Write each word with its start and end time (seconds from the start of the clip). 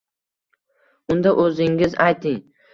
Unda, 1.17 1.35
o‘zingiz 1.45 1.97
ayting? 2.09 2.45